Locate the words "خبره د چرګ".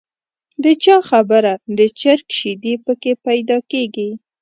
1.09-2.25